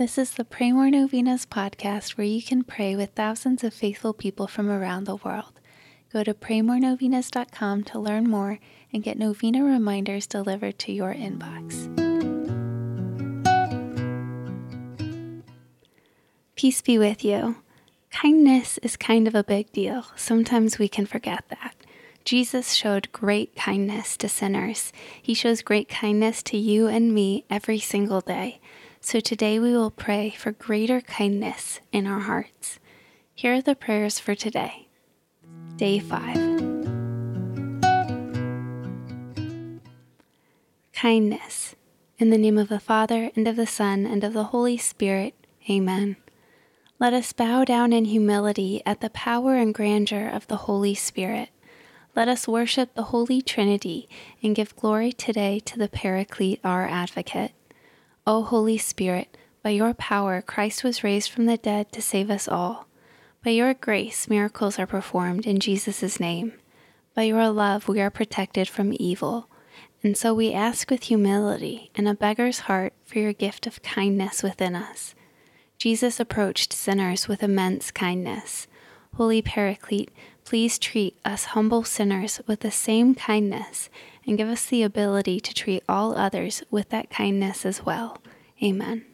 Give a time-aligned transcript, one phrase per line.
[0.00, 4.14] This is the Pray More Novenas podcast where you can pray with thousands of faithful
[4.14, 5.60] people from around the world.
[6.10, 8.58] Go to praymorenovenas.com to learn more
[8.94, 11.84] and get novena reminders delivered to your inbox.
[16.56, 17.56] Peace be with you.
[18.10, 20.06] Kindness is kind of a big deal.
[20.16, 21.76] Sometimes we can forget that.
[22.24, 24.94] Jesus showed great kindness to sinners.
[25.20, 28.60] He shows great kindness to you and me every single day.
[29.02, 32.78] So today we will pray for greater kindness in our hearts.
[33.34, 34.88] Here are the prayers for today.
[35.76, 36.36] Day 5.
[40.92, 41.74] Kindness.
[42.18, 45.34] In the name of the Father, and of the Son, and of the Holy Spirit.
[45.68, 46.16] Amen.
[46.98, 51.48] Let us bow down in humility at the power and grandeur of the Holy Spirit.
[52.14, 54.10] Let us worship the Holy Trinity
[54.42, 57.52] and give glory today to the Paraclete, our advocate.
[58.32, 62.46] O Holy Spirit, by your power Christ was raised from the dead to save us
[62.46, 62.86] all.
[63.44, 66.52] By your grace miracles are performed in Jesus' name.
[67.12, 69.48] By your love we are protected from evil.
[70.04, 74.44] And so we ask with humility and a beggar's heart for your gift of kindness
[74.44, 75.16] within us.
[75.76, 78.68] Jesus approached sinners with immense kindness.
[79.16, 80.12] Holy Paraclete,
[80.44, 83.90] please treat us humble sinners with the same kindness
[84.26, 88.18] and give us the ability to treat all others with that kindness as well.
[88.62, 89.04] Amen.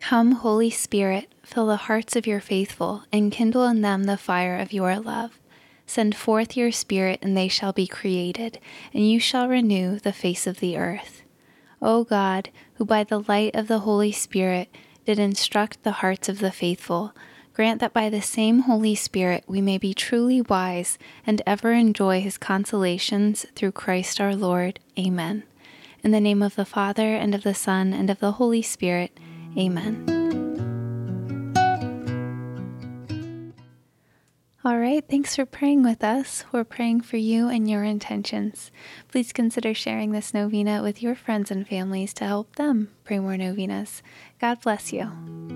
[0.00, 4.56] Come, Holy Spirit, fill the hearts of your faithful, and kindle in them the fire
[4.56, 5.40] of your love.
[5.86, 8.58] Send forth your Spirit, and they shall be created,
[8.92, 11.22] and you shall renew the face of the earth.
[11.80, 14.68] O God, who by the light of the Holy Spirit
[15.04, 17.14] did instruct the hearts of the faithful,
[17.56, 22.20] grant that by the same Holy Spirit we may be truly wise and ever enjoy
[22.20, 24.78] his consolations through Christ our Lord.
[24.98, 25.42] Amen.
[26.02, 29.18] In the name of the Father, and of the Son, and of the Holy Spirit.
[29.56, 30.04] Amen.
[34.62, 36.44] All right, thanks for praying with us.
[36.52, 38.70] We're praying for you and your intentions.
[39.08, 43.38] Please consider sharing this novena with your friends and families to help them pray more
[43.38, 44.02] novenas.
[44.38, 45.55] God bless you.